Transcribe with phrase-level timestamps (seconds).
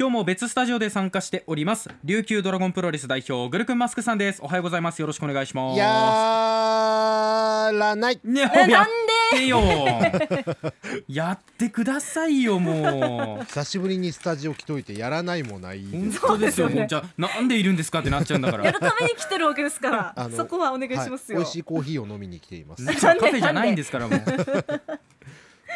[0.00, 1.90] 今日も別スタジオで参加しております。
[2.04, 4.40] 琉球ドラゴンプロレス代表グルクンマスクさんです。
[4.42, 5.00] おはようございます。
[5.02, 5.78] よろしくお願いします。
[5.78, 8.18] やらない。
[8.24, 8.86] ねえやっ
[9.30, 9.60] てよ。
[11.06, 13.44] やってくださいよもう。
[13.44, 16.28] 久しぶりにスタジオ来といてやらないもない本当ですよ。
[16.28, 16.86] そうですよね。
[16.88, 18.64] じゃあなんでいるんですかってなっちゃうんだから。
[18.64, 20.30] やるために来てるわけですから。
[20.34, 21.44] そこはお願いしますよ、はい。
[21.44, 22.86] 美味しいコーヒーを飲みに来ています。
[22.98, 24.20] カフェじゃないんですからもう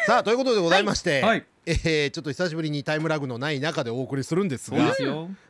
[0.05, 1.43] さあということでございまして、はい。
[1.65, 4.77] えーちょっと久しぶりにタイムラグのない中でお送りするんですが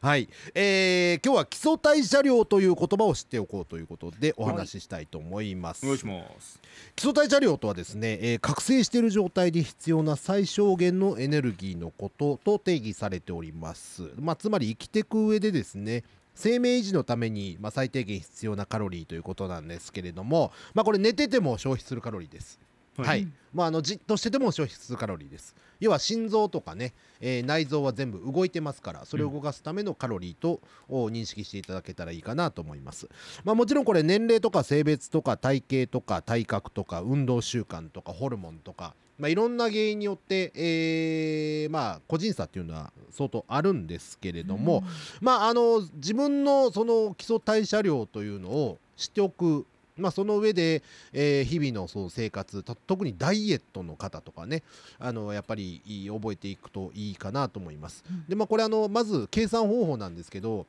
[0.01, 6.61] はい、えー今日は基礎代謝量という言葉を知っておこうということでお話ししたいと思います、お願いします。
[6.95, 22.59] 基礎代謝量とはですね、えー覚醒している状態で必要な最小限のエネルギーのことと定義されております、まあ、つまり生きていく上でですね生命維持のために、まあ、最低限必要なカロリーということなんですけれども、まあ、これ寝てても消費するカロリーです
[23.03, 23.19] はい。
[23.21, 25.55] はい、まあ、あのじっとしてても消費するカロリーです。
[25.79, 33.09] 要は心臓とかね、えー内臓は全部動いてますからそれを動かすためのカロリーと、を認識していただけたらいいかなと思います、
[33.43, 44.83] まあ、もちろんこれ年齢とか性別とか体型とか体格とか運動習慣とかホルモンとか、まあ、いろんな原因によって、えーまあ、個人差っていうのは相当あるんですけれども、
[45.21, 49.65] まあ、あの自分のその基礎代謝量というのを知っておく、
[49.97, 54.63] まあ、その上で、えー日々のその生活た特にダイエットの方とかね
[54.99, 58.03] あのやっぱりいい覚えていくといいかなと思います。
[58.09, 60.65] うんでまあ、これあのまず計算方法なんですけど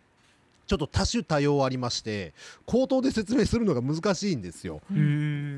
[0.66, 2.34] ちょっと多種多様ありまして
[2.66, 4.80] 口頭で説明するのが難しいんですよ。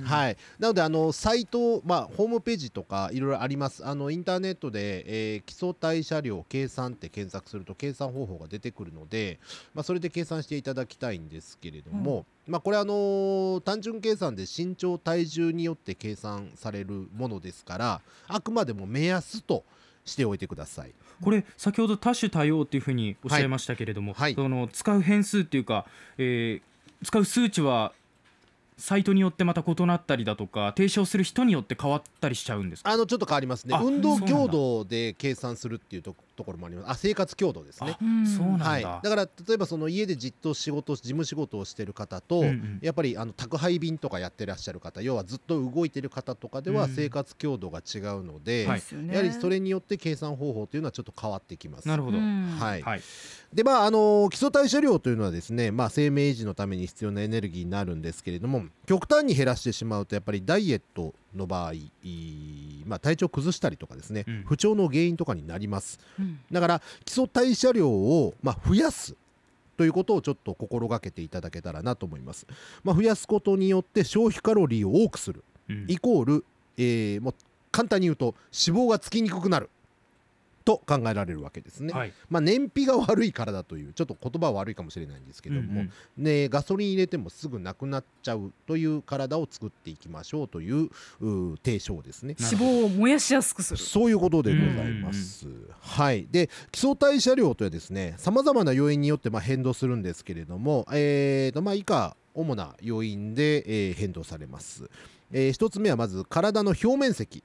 [0.04, 3.86] はい、なのであのサイト、まあ、ホームページとかいろいろあります。
[3.86, 9.38] あのインターネットで、えー基礎代謝量計算って検索すると計算方法が出てくるので、
[9.74, 19.64] まあ、それで計算していただきたいんですけれども、まあ、これあのー単純計算で身長体重によって計算されるものですからあくまでも目安と
[20.08, 20.90] しておいてください。
[21.22, 24.34] これ先ほど多種多様っていうふうにおっしゃいましたけれども、はい。
[24.34, 26.62] その使う変数っていうか、えー
[27.04, 27.92] 使う数値は
[28.76, 32.90] サイトによってまた異なったりだとか提唱する人によって変わったりしちゃうんですか？
[32.90, 33.76] あのちょっと変わりますね。
[33.76, 36.90] あ運動強度で計算するっていうとところもあります。
[36.90, 37.96] あ生活強度ですね。
[37.96, 37.98] あ。
[37.98, 42.78] そうなんだ、はい、だから例えばその家でじっと仕事事務仕事をしてる方と、うんうん。
[42.80, 46.90] やっぱりあの宅配便とかやってらっしゃる方要はずっと動いてる方とかではうん。
[46.94, 49.14] 生活強度が違うので、はいですよね。
[49.14, 51.88] やはりそれによって計算方法というのはちょっと変わってきます。
[51.88, 52.56] なるほど、うん。
[52.58, 52.82] はい。
[52.82, 53.00] はい。
[53.52, 64.44] でまああの基礎代謝量というのはですね、まあ、生命維持のために必要なエネルギーになるんですけれども極端に減らしてしまうとやっぱりダイエットの場合、いいまあ、体調を崩したりとかですね、うん。
[64.46, 66.00] 不調の原因とかになります。
[66.18, 66.40] うん。
[66.50, 69.14] だから基礎代謝量を、まあ、増やす
[69.76, 72.46] ということをちょっと心がけていただけたらなと思います。
[72.82, 75.44] まあ、増やすことによって消費カロリーを多くする。
[75.68, 75.84] うん。
[75.88, 76.44] イコール、
[76.76, 77.34] えーもう
[77.70, 78.34] 簡単に言うと
[78.66, 79.68] 脂肪がつきにくくなる
[80.68, 81.94] と考えられるわけですね。
[81.94, 90.90] はいまあ、燃費が悪い体というちょっと言葉は悪いかもしれないんですけども、うんうんね、ガソリン入れてもすぐなくなっちゃうという体を作っていきましょうという
[91.20, 92.36] う提唱ですね。
[92.38, 95.46] 脂肪を燃やしやすくするそういうことでございます。
[95.80, 104.90] はい、で基礎代謝量とはですねさまざまな要因によってまあ変動するんですけれども、えーとまあ、以下主な要因で、えー変動されます。
[105.32, 107.42] えー一つ目はまず体の表面積。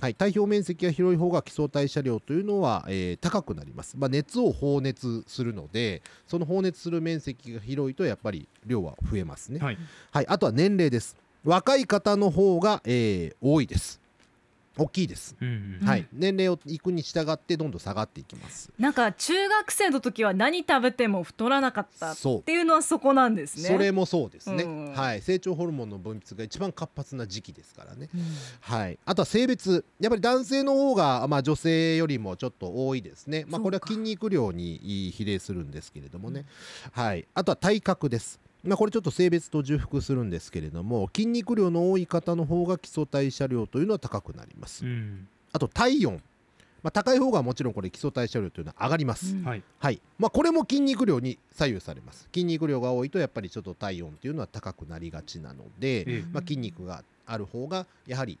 [0.00, 9.78] はい、体表面積が広い方が基礎代謝量というのは、えー高くなります、まあ、熱を放熱するのでその放熱する面積が広いとやっぱり量は増えますね、はい。
[10.10, 11.16] はい、あとは年齢です。
[11.44, 13.99] 若い方の方が、えー多いです
[14.76, 15.36] 大きいです。
[15.40, 15.86] うんうん。
[15.86, 18.70] はい、年齢をいくに従ってどんどん下がっていきます。
[18.78, 23.68] なんか中学生の時は何食べても太らなかったっそうていうのはそこなんですね。
[23.68, 28.20] それもそうですね、うんはい、成長ホルモンの分泌が一番活発な時期ですからね、うん。
[28.60, 29.84] はい、あとは性別。
[30.00, 36.46] やっぱり男性の方が、まあ、女性よりもちょっと多いですね、まあ、これは筋肉量に比例するんですけれどもね、
[36.92, 45.28] はい、あとは体格ですまあ、これちょっと性別と重複するんですけれども筋肉量の多い方の方が基礎代謝量というのは高くなります、うん。
[45.52, 46.22] あと体温、
[46.82, 49.44] まあ、高い方がもちろんこれ基礎代謝量というのは上がります、うん。
[49.44, 49.62] はい。
[49.78, 50.00] はい。
[50.18, 52.28] まあ、これも筋肉量に左右されます。
[52.34, 56.24] 筋肉量が多いとやっぱりちょっと体温というのは高くなりがちなので、ええ。
[56.32, 58.38] まあ、筋肉がある方がやはり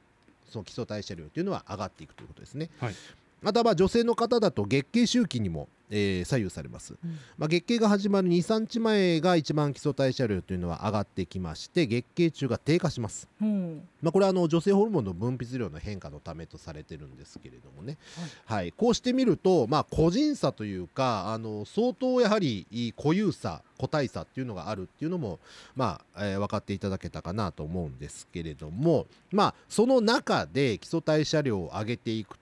[0.50, 2.94] その基礎代謝量というのは上がっていくということですね、はい
[3.42, 7.18] またまあ女性の方だと月経周期にも、えー左右されます、うん。
[7.38, 13.28] まあ、月経が始まる23日前が一番基礎代謝量というのは上がってきまして月経中が低下します。
[13.40, 13.82] うん。
[14.02, 17.98] まあ、これはあの女性ホルモンの分泌量の変化のためとされてるんですけれどもね、
[18.44, 18.72] はい。
[18.72, 25.38] こうしてみると、まあ、個人差というかあの相当やはりいい固有差個体差っていうのがあるっていうのも、
[25.74, 32.39] まあえー分かっていただけたかなと思うんですけれども、まあ、その中で基礎代謝量を上げていくあ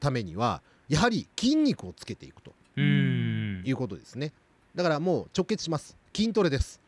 [0.00, 2.54] ためにはやはり筋肉をつけていくと。
[2.76, 3.62] うん。
[3.64, 4.32] いうことですね。
[4.74, 5.96] だからもう直結します。
[6.14, 6.80] 筋トレです、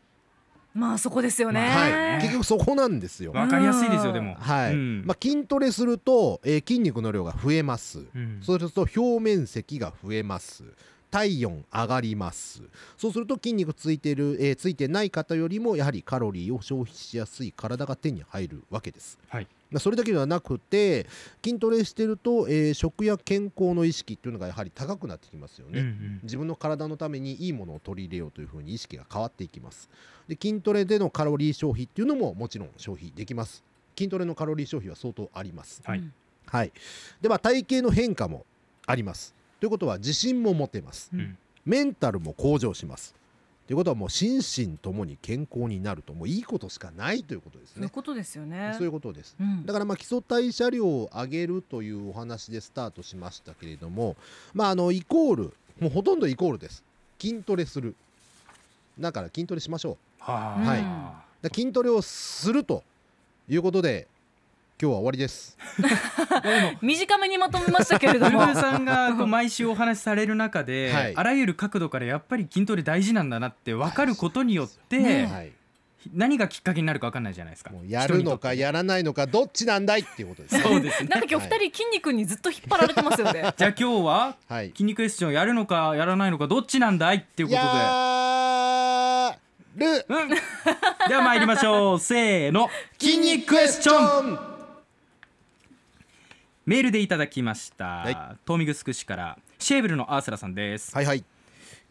[0.73, 3.31] まあそこですよね、はい、結局そこなんですよ。
[3.31, 4.35] わかりやすいですよでも。
[4.35, 5.03] はい、うん。
[5.05, 8.39] まあ、筋トレすると、えー筋肉の量が増えます、うん。
[8.41, 10.63] そうすると表面積が増えます。
[11.11, 12.61] 体温上がります。
[12.95, 19.17] そうすると筋肉ついてる、えーついてない方よりもやはりカロリーを消費しやすい体が手に入るわけです。
[19.27, 19.43] はい。
[19.43, 21.05] まあそれだけではなくて
[21.43, 26.19] 筋トレしてると、えー食や健康の意識っていうのがやはり高くなってきますよね、うんうん。
[26.23, 29.89] 自分の体のためにいいものを取り入れようというふうに意識が変わっていきます。
[30.27, 33.63] で筋トレでのカロリー消費っていうのももちろん消費できます。
[33.97, 35.81] 筋トレのカロリー消費は相当あります。
[35.83, 35.99] はい。
[35.99, 36.13] うん。
[36.45, 36.71] はい。
[37.21, 38.45] では体型の変化も
[38.87, 39.35] あります。
[39.59, 41.11] ということは自信も持てます。
[41.13, 41.37] うん。
[41.65, 43.13] メンタルも向上します
[43.69, 47.75] ということはもう心身ともに健康になるともういいことしかないということですね。
[47.75, 48.73] そういうことですよね。
[48.73, 49.35] そういうことです。
[49.39, 49.63] うん。
[49.63, 54.15] だからまあ基礎代謝量を上げるというお話でスタートしましたけれども
[54.55, 56.83] まああのイコールもうほとんどイコールです。
[57.21, 57.93] 筋トレする。
[58.99, 59.97] だから筋トレしましょう。
[60.17, 60.75] はうんは
[61.43, 61.49] い。
[61.53, 62.81] 筋トレをすると
[63.47, 64.07] いうことで
[64.81, 65.57] 今日は終わりです。
[66.81, 68.39] 短めにまとめましたけれども。
[68.39, 71.13] ブルーさんがこう毎週お話しされる中で、はい。
[71.17, 75.51] あらゆる角度からやっぱり筋トレ大事なんだなって分かることによって、ねはい。
[76.13, 77.71] 何がきっかけになるか分かんないじゃないですか。
[77.89, 80.61] やるのかやらないのかどっちなんだいっていうことですね。
[80.61, 81.09] そうですね。
[81.09, 83.53] なんか今日二人筋肉にずっと引っ張られてますよね。
[83.57, 84.69] じゃあ今日ははい。
[84.69, 87.67] 筋肉クエスチョンやるのかやらないのかどっちなんだいっていうことで。
[87.67, 89.37] や
[89.75, 90.05] る。
[90.07, 90.29] うん、
[91.09, 91.99] では参りましょう。
[91.99, 92.69] せーの。
[92.97, 94.48] 筋肉クエスチョンン
[96.69, 98.15] メールでいただきました、はい。
[98.45, 99.39] 東見城市から。
[99.57, 101.25] シェーブルのアースラさんです、はいはい。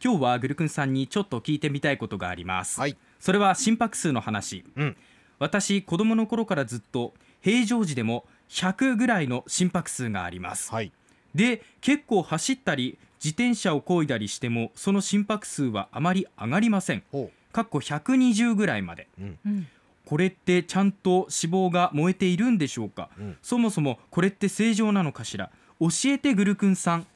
[0.00, 2.96] 今日はグルクンさんにちょっと聞いてみたいことがあります、はい。
[3.18, 4.96] それは心拍数の話、うん。
[5.40, 10.70] 私子供の頃からずっと平常時でも100ぐらいの心拍数があります。
[10.70, 10.92] はい。
[11.34, 17.02] で結構走ったり自転車を漕いだりしてもその心拍数はあまり上がりません。
[17.10, 19.08] ほかっこ120ぐらいまで。
[19.20, 19.66] うん
[20.08, 23.36] これってちゃんと脂肪が燃えているんでしょうか、うん。
[23.42, 25.50] そもそもこれって正常なのかしら？
[25.80, 27.06] 教えてグルクンさん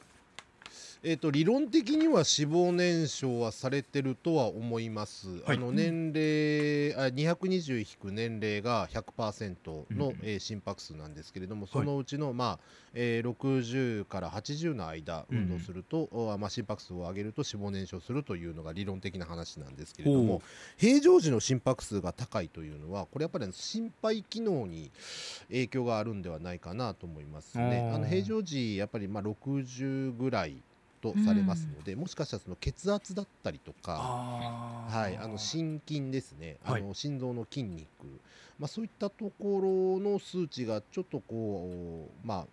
[1.05, 5.57] えー、と理論的には脂肪燃焼はされてるとは思います、はい。
[5.57, 12.59] あの年齢あ220引く年齢が100%の、うんえー心拍数なんですけれどもそのうちの、まあ
[12.93, 20.41] えー60から80の間うん運動すると、おまあ、心拍数を上げると脂肪燃焼するというのが理論的な話なんですけれども
[20.77, 24.89] 平常時の心拍数が高いというのはこれやっぱり心肺機能に
[25.49, 27.91] 影響があるんではないかなと思いますね。
[27.93, 30.63] あの平常時やっぱりまあ60ぐらい
[31.03, 36.81] とされますので、もしかしたらその血圧だったりとか、あはい、あの心筋ですね、はい。
[36.81, 37.87] あの心臓の筋肉、
[38.57, 42.47] まあ、そういったところの数値がちょっとこう、まあ、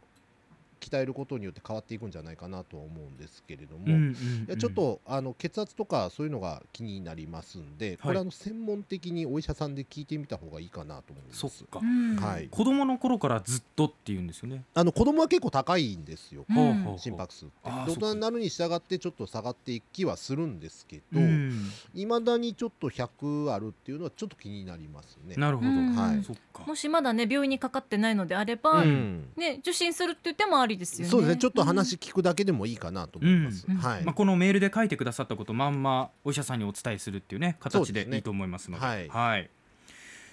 [0.80, 4.12] 鍛えることによって変わっていくんじゃないかなとは思うんですけれども、うんうんうん。
[4.12, 4.14] い
[4.48, 11.38] やちょっとあの血圧とかそういうのが気になりますんで、これあの専門的にお医者さんで聞いてみた方がいいかなと思います。
[11.38, 11.80] そっか。
[11.82, 12.16] うん。
[12.16, 12.48] はい。
[12.48, 14.64] 子供の頃からずっとっていうんですよね。
[14.74, 16.98] あの子供は結構高いんですよ、うん。
[16.98, 17.54] 心拍数って。
[17.64, 21.70] 大人になるに従ってちょっと下がっていきはするんですけど、うん。
[21.94, 25.34] いまだにちょっと100あるっていうのはちょっと気になりますね。
[25.36, 25.94] なるほど、うん。
[25.94, 26.64] はいそっか。
[26.66, 29.28] もしまだね病院にかかってないのであれば、うん。
[29.36, 31.10] ね受診するって言ってもありですよね。
[31.10, 31.36] そうですね。
[31.36, 33.66] ちょっと話聞くだけでもいいかなと思います。
[33.68, 33.76] うん。
[33.76, 39.08] はい、まあ、このメールで書いてくださったことまんまお医者さんにお伝えするっていうね形でいいと思いますので。
[39.10, 39.50] はい。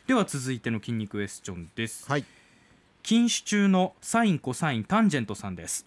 [0.07, 2.23] では続いての筋肉クエスチョンです、はい。
[3.03, 5.85] 禁酒中のサインコサインタンジェントさんです。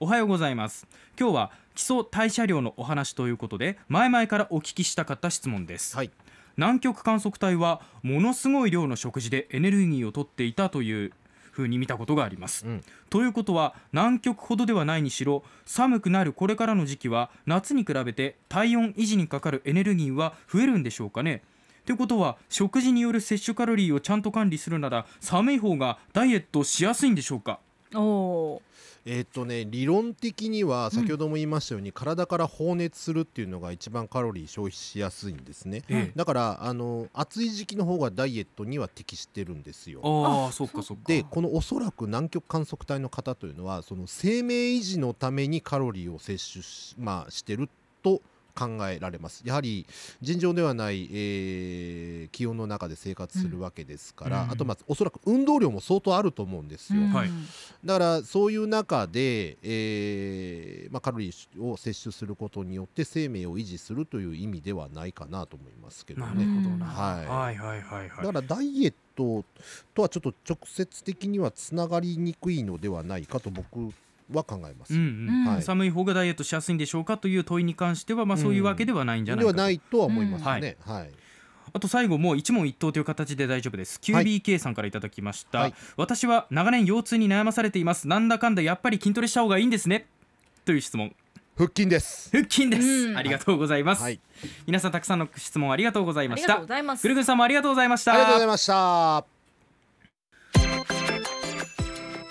[0.00, 0.86] おはようございます。
[1.20, 6.10] 今日は基礎代謝量のお話ということで前々からお聞きしたかった質問です、はい。
[6.56, 11.12] 南極観測隊はものすごい量の食事でエネルギーを取っていたという
[11.58, 12.84] 風に見たことがあります、うん。
[13.10, 21.42] ということは南極ほどではないにしろ寒くなるこれからの時期は夏に比べて体温維持にかかるエネルギーは増えるんでしょうかね。
[21.84, 27.60] ということは食事による摂取カロリーをちゃんと管理するなら寒い方がダイエットしやすいんでしょうか？
[27.94, 28.62] おお
[29.10, 35.82] えーっとね理論的には先ほども言いましたように、体から放熱するっていうのが一番カロリー消費しやすいんですね。
[35.88, 40.00] ええだからあの暑い時期の方がダイエットには適してるんですよ。
[40.04, 47.70] ああそうかそうかでこのおそらく南極観測隊の方というのはその生命維持のためにカロリーを摂取し,、まあ、してる
[48.02, 48.20] と
[48.58, 49.42] 考えられます。
[49.44, 49.86] やはり
[50.20, 54.50] 尋常ではない、えー気温の中で生活するわけですから、うん。
[54.50, 57.30] あとまあおそらく運動量も相当あると思うんですよ、はい。
[57.84, 67.26] だからそういう中で、えーまあ、カロリーを摂取することによって生命を維持するという意味ではないかなと思いますけどなねるほどな、はい。
[67.26, 68.26] はいはいはいはい。
[68.26, 69.44] だからダイエット
[69.94, 73.92] とはちょっと直接的にはつながりにくいのではないかと僕
[74.32, 75.28] は考えます、うんうん。
[75.28, 75.62] うんはい。
[75.62, 81.10] 寒い方がダイエットしやすいんでしょうかという問いに関しては、まあ、そういうわけではないんじゃないかと、ではないとは思いますね、はい。
[81.72, 84.00] あと最後もう一問一答という形で大丈夫です。
[84.02, 85.74] QBK さんからいただきました、はい。
[85.96, 88.08] 私は長年腰痛に悩まされています。
[88.08, 90.06] なんだかんだやっぱり筋トレした方がいいんですね。
[90.64, 91.14] という質問。
[91.56, 92.30] 腹筋です。
[92.30, 93.16] 腹筋です、うん。
[93.16, 94.20] ありがとうございます、はい。
[94.66, 96.46] 皆さんたくさんの質問ありがとうございました。
[96.46, 96.68] ありがとうご。
[96.68, 97.02] ざいます。
[97.02, 98.12] ぐるぐるさんもありがとうございました。
[98.12, 99.37] ありがとうございました